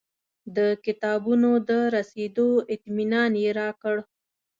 [0.55, 3.95] د کتابونو د رسېدو اطمنان یې راکړ.